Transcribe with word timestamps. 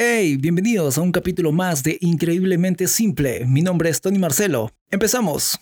Hey, 0.00 0.36
bienvenidos 0.36 0.96
a 0.96 1.02
un 1.02 1.10
capítulo 1.10 1.50
más 1.50 1.82
de 1.82 1.98
Increíblemente 2.00 2.86
Simple. 2.86 3.44
Mi 3.46 3.62
nombre 3.62 3.90
es 3.90 4.00
Tony 4.00 4.16
Marcelo. 4.16 4.70
Empezamos. 4.92 5.58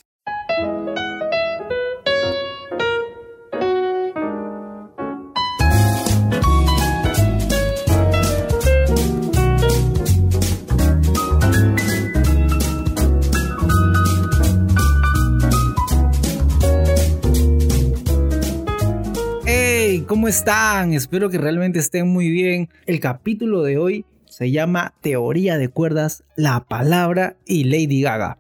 Hey, 19.46 20.04
¿cómo 20.06 20.28
están? 20.28 20.92
Espero 20.92 21.30
que 21.30 21.38
realmente 21.38 21.78
estén 21.78 22.06
muy 22.06 22.28
bien. 22.28 22.68
El 22.84 23.00
capítulo 23.00 23.62
de 23.62 23.78
hoy 23.78 24.04
se 24.36 24.50
llama 24.50 24.92
Teoría 25.00 25.56
de 25.56 25.70
cuerdas, 25.70 26.22
la 26.36 26.66
palabra 26.68 27.38
y 27.46 27.64
Lady 27.64 28.02
Gaga. 28.02 28.36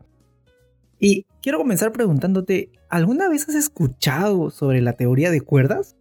Y 1.00 1.24
quiero 1.40 1.56
comenzar 1.56 1.90
preguntándote, 1.90 2.70
¿alguna 2.90 3.30
vez 3.30 3.48
has 3.48 3.54
escuchado 3.54 4.50
sobre 4.50 4.82
la 4.82 4.92
teoría 4.92 5.30
de 5.30 5.40
cuerdas? 5.40 5.96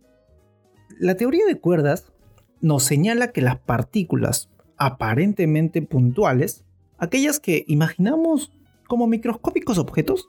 La 1.00 1.16
teoría 1.16 1.46
de 1.46 1.58
cuerdas 1.58 2.12
nos 2.60 2.84
señala 2.84 3.32
que 3.32 3.40
las 3.40 3.58
partículas 3.58 4.50
aparentemente 4.76 5.82
puntuales, 5.82 6.66
aquellas 6.98 7.40
que 7.40 7.64
imaginamos 7.66 8.52
como 8.90 9.08
microscópicos 9.08 9.78
objetos, 9.78 10.28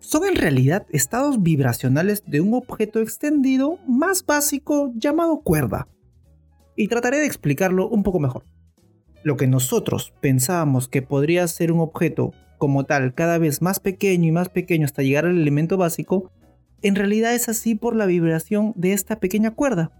son 0.00 0.26
en 0.26 0.36
realidad 0.36 0.86
estados 0.90 1.42
vibracionales 1.42 2.24
de 2.26 2.42
un 2.42 2.52
objeto 2.52 3.00
extendido 3.00 3.78
más 3.88 4.26
básico 4.26 4.92
llamado 4.96 5.40
cuerda. 5.40 5.88
Y 6.76 6.88
trataré 6.88 7.16
de 7.16 7.26
explicarlo 7.26 7.88
un 7.88 8.02
poco 8.02 8.20
mejor. 8.20 8.44
Lo 9.28 9.36
que 9.36 9.46
nosotros 9.46 10.14
pensábamos 10.22 10.88
que 10.88 11.02
podría 11.02 11.46
ser 11.48 11.70
un 11.70 11.80
objeto 11.80 12.32
como 12.56 12.84
tal 12.84 13.12
cada 13.12 13.36
vez 13.36 13.60
más 13.60 13.78
pequeño 13.78 14.26
y 14.26 14.32
más 14.32 14.48
pequeño 14.48 14.86
hasta 14.86 15.02
llegar 15.02 15.26
al 15.26 15.38
elemento 15.38 15.76
básico, 15.76 16.32
en 16.80 16.94
realidad 16.94 17.34
es 17.34 17.50
así 17.50 17.74
por 17.74 17.94
la 17.94 18.06
vibración 18.06 18.72
de 18.74 18.94
esta 18.94 19.20
pequeña 19.20 19.50
cuerda. 19.50 19.92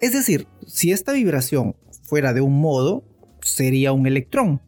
Es 0.00 0.12
decir, 0.12 0.48
si 0.66 0.90
esta 0.90 1.12
vibración 1.12 1.76
fuera 2.02 2.32
de 2.32 2.40
un 2.40 2.60
modo, 2.60 3.04
sería 3.42 3.92
un 3.92 4.08
electrón. 4.08 4.60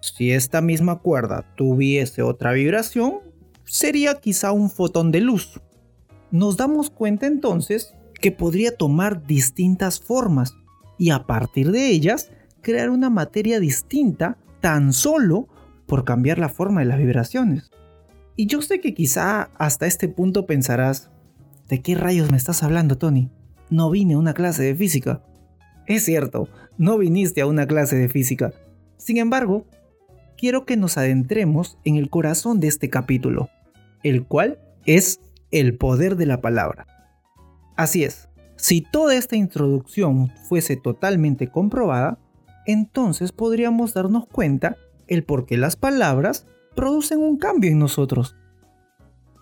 Si 0.00 0.30
esta 0.30 0.60
misma 0.60 1.00
cuerda 1.00 1.52
tuviese 1.56 2.22
otra 2.22 2.52
vibración, 2.52 3.14
sería 3.64 4.20
quizá 4.20 4.52
un 4.52 4.70
fotón 4.70 5.10
de 5.10 5.22
luz. 5.22 5.60
Nos 6.30 6.56
damos 6.56 6.88
cuenta 6.88 7.26
entonces 7.26 7.94
que 8.20 8.30
podría 8.30 8.76
tomar 8.76 9.26
distintas 9.26 9.98
formas 9.98 10.54
y 11.02 11.10
a 11.10 11.26
partir 11.26 11.72
de 11.72 11.88
ellas 11.88 12.30
crear 12.60 12.88
una 12.88 13.10
materia 13.10 13.58
distinta 13.58 14.38
tan 14.60 14.92
solo 14.92 15.48
por 15.84 16.04
cambiar 16.04 16.38
la 16.38 16.48
forma 16.48 16.78
de 16.78 16.86
las 16.86 16.98
vibraciones. 16.98 17.72
Y 18.36 18.46
yo 18.46 18.62
sé 18.62 18.80
que 18.80 18.94
quizá 18.94 19.50
hasta 19.58 19.88
este 19.88 20.06
punto 20.06 20.46
pensarás, 20.46 21.10
¿de 21.68 21.82
qué 21.82 21.96
rayos 21.96 22.30
me 22.30 22.36
estás 22.36 22.62
hablando, 22.62 22.98
Tony? 22.98 23.30
No 23.68 23.90
vine 23.90 24.14
a 24.14 24.18
una 24.18 24.32
clase 24.32 24.62
de 24.62 24.76
física. 24.76 25.24
Es 25.88 26.04
cierto, 26.04 26.48
no 26.78 26.98
viniste 26.98 27.40
a 27.40 27.46
una 27.46 27.66
clase 27.66 27.96
de 27.96 28.08
física. 28.08 28.52
Sin 28.96 29.16
embargo, 29.16 29.66
quiero 30.38 30.64
que 30.66 30.76
nos 30.76 30.98
adentremos 30.98 31.78
en 31.82 31.96
el 31.96 32.10
corazón 32.10 32.60
de 32.60 32.68
este 32.68 32.90
capítulo, 32.90 33.50
el 34.04 34.24
cual 34.24 34.60
es 34.86 35.18
el 35.50 35.76
poder 35.76 36.14
de 36.14 36.26
la 36.26 36.40
palabra. 36.40 36.86
Así 37.76 38.04
es, 38.04 38.28
si 38.62 38.80
toda 38.80 39.16
esta 39.16 39.34
introducción 39.34 40.30
fuese 40.48 40.76
totalmente 40.76 41.48
comprobada, 41.48 42.20
entonces 42.64 43.32
podríamos 43.32 43.92
darnos 43.92 44.24
cuenta 44.28 44.76
el 45.08 45.24
por 45.24 45.46
qué 45.46 45.56
las 45.56 45.74
palabras 45.74 46.46
producen 46.76 47.18
un 47.18 47.38
cambio 47.38 47.72
en 47.72 47.80
nosotros. 47.80 48.36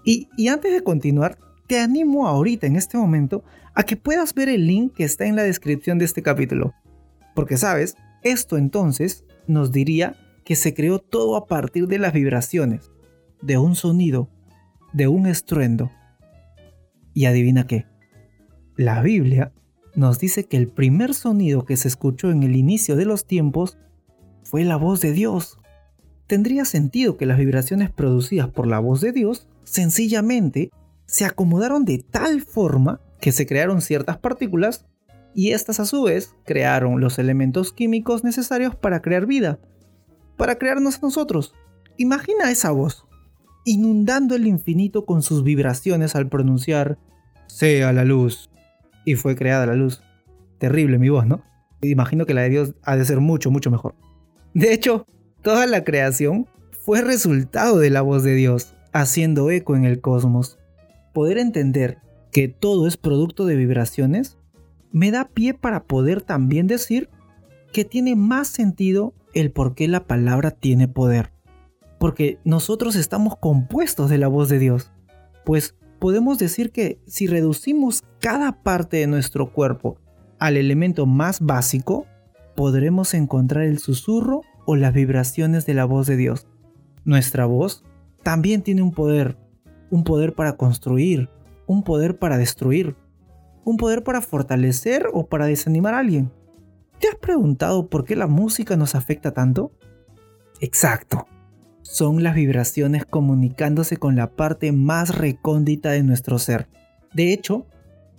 Y, 0.06 0.31
y, 0.38 0.48
antes 0.48 0.72
de 0.72 0.82
continuar, 0.82 1.36
te 1.66 1.78
animo 1.78 2.26
ahorita 2.26 2.66
en 2.66 2.76
este 2.76 2.97
momento 2.97 3.44
a 3.75 3.82
que 3.82 3.98
puedas 3.98 4.32
ver 4.32 4.48
el 4.48 4.66
link 4.66 4.94
que 4.94 5.04
está 5.04 5.26
en 5.26 5.37
la 5.37 5.42
descripción 5.42 5.98
de 5.98 6.06
este 6.06 6.22
capítulo. 6.22 6.72
Porque 7.34 7.58
sabes, 7.58 7.98
esto 8.22 8.56
entonces 8.56 9.26
nos 9.47 9.70
diría 9.70 10.16
que 10.47 10.56
se 10.56 10.72
creó 10.72 10.98
todo 10.98 11.37
a 11.37 11.47
partir 11.47 11.88
de 11.88 11.98
las 11.98 12.14
vibraciones, 12.14 12.91
de 13.42 13.58
un 13.58 13.75
sonido, 13.75 14.31
de 14.94 15.08
un 15.08 15.26
estruendo. 15.26 15.91
Y 17.12 17.26
adivina 17.26 17.66
qué, 17.66 17.89
la 18.80 19.02
Biblia 19.02 19.52
nos 19.94 20.18
dice 20.18 20.44
que 20.44 20.56
el 20.56 20.66
primer 20.68 21.12
sonido 21.12 21.66
que 21.66 21.76
se 21.76 21.86
escuchó 21.86 22.30
en 22.30 22.42
el 22.42 22.56
inicio 22.56 22.96
de 22.96 23.04
los 23.04 23.26
tiempos 23.26 23.76
fue 24.42 24.64
la 24.64 24.76
voz 24.76 25.02
de 25.02 25.12
Dios. 25.12 25.58
Tendría 26.26 26.64
sentido 26.64 27.19
que 27.19 27.26
las 27.26 27.36
vibraciones 27.36 27.90
producidas 27.90 28.48
por 28.48 28.66
la 28.66 28.78
voz 28.78 29.02
de 29.02 29.12
Dios 29.12 29.48
sencillamente 29.64 30.70
se 31.04 31.26
acomodaron 31.26 31.84
de 31.84 31.98
tal 31.98 32.40
forma 32.40 33.02
que 33.20 33.32
se 33.32 33.46
crearon 33.46 33.82
ciertas 33.82 34.16
partículas 34.16 34.86
y 35.34 35.50
estas 35.50 35.78
a 35.78 35.84
su 35.84 36.04
vez 36.04 36.34
crearon 36.46 37.00
los 37.00 37.19
elementos 37.19 37.74
químicos 37.74 38.24
necesarios 38.24 38.74
para 38.76 39.02
crear 39.02 39.26
vida, 39.26 39.60
para 40.38 40.56
crearnos 40.56 40.96
a 40.96 41.00
nosotros. 41.02 41.52
Imagina 41.98 42.50
esa 42.50 42.70
voz, 42.70 43.04
inundando 43.66 44.34
el 44.34 44.46
infinito 44.46 45.04
con 45.04 45.20
sus 45.20 45.44
vibraciones 45.44 46.16
al 46.16 46.30
pronunciar, 46.30 46.98
sea 47.46 47.92
la 47.92 48.04
luz, 48.04 48.50
y 49.05 49.15
fue 49.15 49.37
creada 49.37 49.66
la 49.66 49.75
luz. 49.75 50.03
Terrible 50.59 50.99
mi 50.99 51.09
voz, 51.09 51.27
¿no? 51.27 51.43
Imagino 51.83 52.27
que 52.27 52.34
la 52.34 52.43
de 52.43 52.50
Dios 52.50 52.75
ha 52.83 52.97
de 52.97 53.05
ser 53.05 53.21
mucho, 53.21 53.50
mucho 53.50 53.71
mejor. 53.71 53.94
De 54.55 54.72
hecho, 54.72 55.06
toda 55.43 55.66
la 55.66 55.84
creación 55.84 56.47
fue 56.84 57.00
resultado 57.03 57.78
de 57.78 57.91
la 57.91 58.03
voz 58.03 58.22
de 58.22 58.34
Dios, 58.34 58.75
haciendo 58.93 59.50
eco 59.50 59.77
en 59.77 59.84
el 59.84 60.00
cosmos. 60.00 60.59
Poder 61.12 61.38
entender 61.38 61.99
que 62.33 62.49
todo 62.49 62.87
es 62.87 62.97
producto 62.97 63.47
de 63.47 63.56
vibraciones 63.56 64.38
me 64.93 65.11
da 65.11 65.28
pie 65.28 65.55
para 65.55 65.84
poder 65.84 66.22
también 66.22 66.67
decir 66.67 67.09
que 67.72 67.84
tiene 67.84 68.17
más 68.17 68.49
sentido 68.49 69.15
el 69.34 69.53
por 69.53 69.75
qué 69.75 69.88
la 69.88 70.05
palabra 70.05 70.50
tiene 70.50 70.88
poder. 70.88 71.32
Porque 71.99 72.38
nosotros 72.44 72.97
estamos 72.97 73.37
compuestos 73.37 74.11
de 74.11 74.19
la 74.19 74.28
voz 74.28 74.49
de 74.49 74.59
Dios. 74.59 74.91
Pues 75.44 75.77
podemos 76.00 76.38
decir 76.38 76.72
que 76.72 76.99
si 77.06 77.27
reducimos 77.28 78.03
cada 78.19 78.62
parte 78.62 78.97
de 78.97 79.06
nuestro 79.06 79.53
cuerpo 79.53 79.99
al 80.38 80.56
elemento 80.56 81.06
más 81.06 81.41
básico, 81.41 82.06
podremos 82.56 83.15
encontrar 83.15 83.65
el 83.65 83.78
susurro 83.78 84.43
o 84.66 84.75
las 84.75 84.94
vibraciones 84.94 85.66
de 85.66 85.75
la 85.75 85.84
voz 85.84 86.06
de 86.06 86.16
Dios. 86.16 86.49
Nuestra 87.05 87.47
voz 87.47 87.84
también 88.22 88.62
tiene 88.62 88.83
un 88.83 88.93
poder, 88.93 89.37
un 89.91 90.03
poder 90.03 90.34
para 90.34 90.56
construir, 90.56 91.28
un 91.66 91.84
poder 91.84 92.19
para 92.19 92.38
destruir, 92.38 92.97
un 93.65 93.77
poder 93.77 94.03
para 94.03 94.22
fortalecer 94.22 95.06
o 95.12 95.27
para 95.27 95.47
desanimar 95.47 95.94
a 95.94 95.99
alguien. 95.99 96.32
¿Te 96.99 97.09
has 97.09 97.17
preguntado 97.17 97.88
por 97.88 98.05
qué 98.05 98.17
la 98.17 98.27
música 98.27 98.77
nos 98.77 98.94
afecta 98.94 99.32
tanto? 99.32 99.72
Exacto, 100.61 101.27
son 101.90 102.22
las 102.22 102.36
vibraciones 102.36 103.04
comunicándose 103.04 103.96
con 103.96 104.14
la 104.14 104.30
parte 104.30 104.70
más 104.70 105.18
recóndita 105.18 105.90
de 105.90 106.04
nuestro 106.04 106.38
ser. 106.38 106.68
De 107.12 107.32
hecho, 107.32 107.66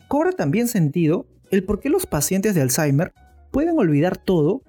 cobra 0.09 0.33
también 0.33 0.67
sentido 0.67 1.25
el 1.51 1.63
por 1.63 1.79
qué 1.79 1.89
los 1.89 2.05
pacientes 2.05 2.53
de 2.53 2.61
Alzheimer 2.61 3.13
pueden 3.49 3.79
olvidar 3.79 4.17
todo, 4.17 4.61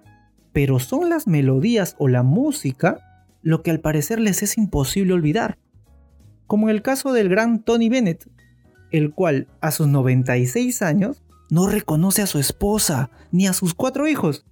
pero 0.52 0.78
son 0.78 1.08
las 1.08 1.26
melodías 1.26 1.96
o 1.98 2.06
la 2.06 2.22
música 2.22 3.00
lo 3.42 3.64
que 3.64 3.72
al 3.72 3.80
parecer 3.80 4.20
les 4.20 4.44
es 4.44 4.56
imposible 4.56 5.14
olvidar. 5.14 5.58
Como 6.46 6.68
en 6.68 6.76
el 6.76 6.82
caso 6.82 7.12
del 7.12 7.28
gran 7.28 7.64
Tony 7.64 7.88
Bennett, 7.88 8.30
el 8.92 9.12
cual 9.12 9.48
a 9.60 9.72
sus 9.72 9.88
96 9.88 10.80
años 10.80 11.24
no 11.50 11.66
reconoce 11.66 12.22
a 12.22 12.28
su 12.28 12.38
esposa 12.38 13.10
ni 13.32 13.48
a 13.48 13.52
sus 13.52 13.74
cuatro 13.74 14.06
hijos, 14.06 14.46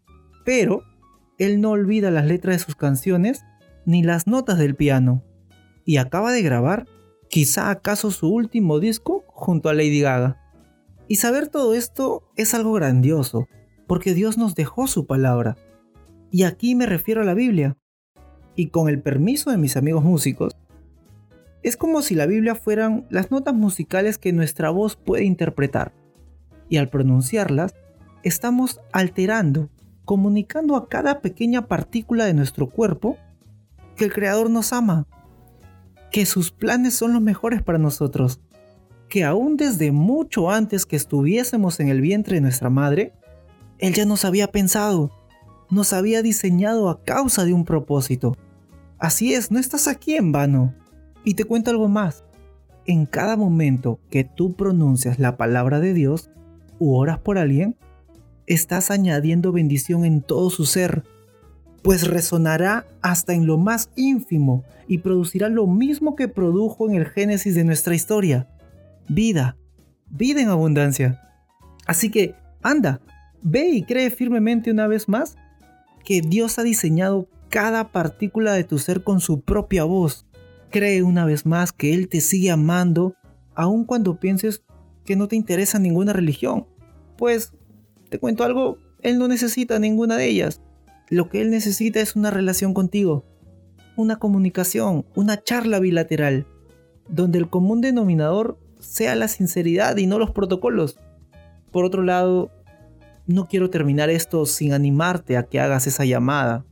pero 0.44 0.82
él 1.38 1.60
no 1.60 1.70
olvida 1.70 2.10
las 2.10 2.26
letras 2.26 2.56
de 2.56 2.64
sus 2.64 2.74
canciones 2.74 3.44
ni 3.90 4.04
las 4.04 4.28
notas 4.28 4.56
del 4.56 4.76
piano, 4.76 5.24
y 5.84 5.96
acaba 5.96 6.30
de 6.30 6.42
grabar 6.42 6.86
quizá 7.28 7.70
acaso 7.70 8.12
su 8.12 8.32
último 8.32 8.78
disco 8.78 9.24
junto 9.26 9.68
a 9.68 9.74
Lady 9.74 10.00
Gaga. 10.00 10.40
Y 11.08 11.16
saber 11.16 11.48
todo 11.48 11.74
esto 11.74 12.22
es 12.36 12.54
algo 12.54 12.72
grandioso, 12.72 13.48
porque 13.88 14.14
Dios 14.14 14.38
nos 14.38 14.54
dejó 14.54 14.86
su 14.86 15.06
palabra. 15.06 15.56
Y 16.30 16.44
aquí 16.44 16.76
me 16.76 16.86
refiero 16.86 17.22
a 17.22 17.24
la 17.24 17.34
Biblia. 17.34 17.76
Y 18.54 18.68
con 18.68 18.88
el 18.88 19.02
permiso 19.02 19.50
de 19.50 19.58
mis 19.58 19.76
amigos 19.76 20.04
músicos, 20.04 20.56
es 21.64 21.76
como 21.76 22.00
si 22.00 22.14
la 22.14 22.26
Biblia 22.26 22.54
fueran 22.54 23.06
las 23.10 23.32
notas 23.32 23.54
musicales 23.54 24.18
que 24.18 24.32
nuestra 24.32 24.70
voz 24.70 24.94
puede 24.94 25.24
interpretar. 25.24 25.92
Y 26.68 26.76
al 26.76 26.88
pronunciarlas, 26.88 27.74
estamos 28.22 28.80
alterando, 28.92 29.68
comunicando 30.04 30.76
a 30.76 30.88
cada 30.88 31.20
pequeña 31.20 31.66
partícula 31.66 32.24
de 32.26 32.34
nuestro 32.34 32.70
cuerpo 32.70 33.18
que 34.00 34.06
el 34.06 34.14
Creador 34.14 34.48
nos 34.48 34.72
ama, 34.72 35.06
que 36.10 36.24
sus 36.24 36.52
planes 36.52 36.94
son 36.94 37.12
los 37.12 37.20
mejores 37.20 37.62
para 37.62 37.76
nosotros, 37.76 38.40
que 39.10 39.24
aún 39.24 39.58
desde 39.58 39.92
mucho 39.92 40.50
antes 40.50 40.86
que 40.86 40.96
estuviésemos 40.96 41.80
en 41.80 41.88
el 41.88 42.00
vientre 42.00 42.36
de 42.36 42.40
nuestra 42.40 42.70
madre, 42.70 43.12
Él 43.78 43.92
ya 43.92 44.06
nos 44.06 44.24
había 44.24 44.50
pensado, 44.50 45.10
nos 45.68 45.92
había 45.92 46.22
diseñado 46.22 46.88
a 46.88 47.04
causa 47.04 47.44
de 47.44 47.52
un 47.52 47.66
propósito. 47.66 48.38
Así 48.98 49.34
es, 49.34 49.50
no 49.50 49.58
estás 49.58 49.86
aquí 49.86 50.14
en 50.14 50.32
vano. 50.32 50.74
Y 51.22 51.34
te 51.34 51.44
cuento 51.44 51.70
algo 51.70 51.88
más. 51.88 52.24
En 52.86 53.04
cada 53.04 53.36
momento 53.36 54.00
que 54.08 54.24
tú 54.24 54.54
pronuncias 54.54 55.18
la 55.18 55.36
palabra 55.36 55.78
de 55.78 55.92
Dios 55.92 56.30
u 56.78 56.94
oras 56.94 57.18
por 57.18 57.36
alguien, 57.36 57.76
estás 58.46 58.90
añadiendo 58.90 59.52
bendición 59.52 60.06
en 60.06 60.22
todo 60.22 60.48
su 60.48 60.64
ser, 60.64 61.04
pues 61.82 62.06
resonará 62.06 62.86
hasta 63.00 63.32
en 63.32 63.46
lo 63.46 63.56
más 63.56 63.90
ínfimo 63.96 64.64
y 64.86 64.98
producirá 64.98 65.48
lo 65.48 65.66
mismo 65.66 66.16
que 66.16 66.28
produjo 66.28 66.88
en 66.88 66.96
el 66.96 67.06
génesis 67.06 67.54
de 67.54 67.64
nuestra 67.64 67.94
historia. 67.94 68.48
Vida, 69.08 69.56
vida 70.10 70.42
en 70.42 70.48
abundancia. 70.48 71.20
Así 71.86 72.10
que, 72.10 72.34
anda, 72.62 73.00
ve 73.42 73.70
y 73.70 73.82
cree 73.82 74.10
firmemente 74.10 74.70
una 74.70 74.86
vez 74.86 75.08
más 75.08 75.36
que 76.04 76.20
Dios 76.20 76.58
ha 76.58 76.62
diseñado 76.62 77.28
cada 77.48 77.92
partícula 77.92 78.52
de 78.52 78.64
tu 78.64 78.78
ser 78.78 79.02
con 79.02 79.20
su 79.20 79.40
propia 79.40 79.84
voz. 79.84 80.26
Cree 80.70 81.02
una 81.02 81.24
vez 81.24 81.46
más 81.46 81.72
que 81.72 81.94
Él 81.94 82.08
te 82.08 82.20
sigue 82.20 82.50
amando, 82.50 83.14
aun 83.54 83.84
cuando 83.84 84.20
pienses 84.20 84.62
que 85.04 85.16
no 85.16 85.28
te 85.28 85.36
interesa 85.36 85.78
ninguna 85.78 86.12
religión. 86.12 86.66
Pues, 87.16 87.52
te 88.08 88.18
cuento 88.18 88.44
algo, 88.44 88.78
Él 89.02 89.18
no 89.18 89.28
necesita 89.28 89.78
ninguna 89.78 90.16
de 90.16 90.28
ellas. 90.28 90.60
Lo 91.10 91.28
que 91.28 91.40
Él 91.40 91.50
necesita 91.50 92.00
es 92.00 92.14
una 92.14 92.30
relación 92.30 92.72
contigo, 92.72 93.24
una 93.96 94.20
comunicación, 94.20 95.04
una 95.16 95.42
charla 95.42 95.80
bilateral, 95.80 96.46
donde 97.08 97.38
el 97.38 97.50
común 97.50 97.80
denominador 97.80 98.60
sea 98.78 99.16
la 99.16 99.26
sinceridad 99.26 99.96
y 99.96 100.06
no 100.06 100.20
los 100.20 100.30
protocolos. 100.30 101.00
Por 101.72 101.84
otro 101.84 102.04
lado, 102.04 102.52
no 103.26 103.46
quiero 103.46 103.70
terminar 103.70 104.08
esto 104.08 104.46
sin 104.46 104.72
animarte 104.72 105.36
a 105.36 105.42
que 105.42 105.58
hagas 105.58 105.88
esa 105.88 106.04
llamada, 106.04 106.64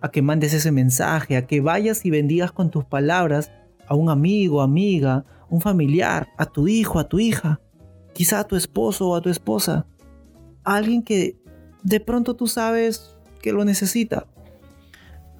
a 0.00 0.10
que 0.10 0.22
mandes 0.22 0.54
ese 0.54 0.72
mensaje, 0.72 1.36
a 1.36 1.46
que 1.46 1.60
vayas 1.60 2.06
y 2.06 2.10
bendigas 2.10 2.52
con 2.52 2.70
tus 2.70 2.86
palabras 2.86 3.52
a 3.86 3.94
un 3.94 4.08
amigo, 4.08 4.62
amiga, 4.62 5.26
un 5.50 5.60
familiar, 5.60 6.28
a 6.38 6.46
tu 6.46 6.66
hijo, 6.66 6.98
a 6.98 7.08
tu 7.08 7.18
hija, 7.18 7.60
quizá 8.14 8.40
a 8.40 8.44
tu 8.44 8.56
esposo 8.56 9.10
o 9.10 9.16
a 9.16 9.20
tu 9.20 9.28
esposa, 9.28 9.86
a 10.64 10.76
alguien 10.76 11.02
que 11.02 11.38
de 11.82 12.00
pronto 12.00 12.34
tú 12.34 12.46
sabes 12.46 13.15
que 13.40 13.52
lo 13.52 13.64
necesita. 13.64 14.26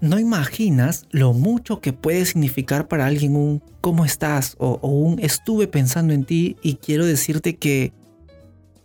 No 0.00 0.18
imaginas 0.18 1.06
lo 1.10 1.32
mucho 1.32 1.80
que 1.80 1.92
puede 1.92 2.24
significar 2.26 2.86
para 2.86 3.06
alguien 3.06 3.34
un 3.34 3.62
¿cómo 3.80 4.04
estás? 4.04 4.54
o, 4.58 4.76
un 4.88 5.18
estuve 5.20 5.68
pensando 5.68 6.12
en 6.12 6.24
ti 6.24 6.56
y 6.62 6.76
quiero 6.76 7.06
decirte 7.06 7.56
que... 7.56 7.92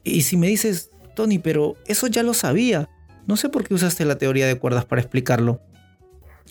Y 0.04 0.22
si 0.22 0.38
me 0.38 0.48
dices, 0.48 0.90
Tony, 1.16 1.38
pero 1.38 1.76
eso 1.86 2.08
ya 2.08 2.24
lo 2.24 2.34
sabía. 2.34 2.90
No 3.28 3.38
sé 3.38 3.50
por 3.50 3.68
qué 3.68 3.74
usaste 3.74 4.06
la 4.06 4.18
teoría 4.18 4.48
de 4.48 4.58
cuerdas 4.58 4.86
para 4.86 5.02
explicarlo. 5.02 5.62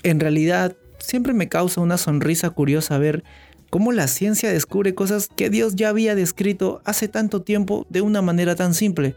En 0.03 0.21
realidad, 0.21 0.77
siempre 0.99 1.33
me 1.33 1.49
causa 1.49 1.81
una 1.81 1.99
sonrisa 1.99 2.51
curiosa 2.51 2.99
ver 2.99 3.25
cómo 3.71 3.93
la 3.93 4.09
ciencia 4.09 4.51
descubre 4.51 4.95
cosas 4.95 5.29
que 5.29 5.51
Dios 5.51 5.75
ya 5.77 5.89
había 5.89 6.15
descrito 6.15 6.81
hace 6.85 7.09
tanto 7.09 7.43
tiempo 7.43 7.87
de 7.89 8.03
una 8.03 8.23
manera 8.23 8.55
tan 8.57 8.75
simple. 8.75 9.15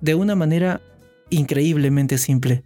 De 0.00 0.14
una 0.14 0.34
manera 0.34 0.80
increíblemente 1.34 2.18
simple. 2.18 2.64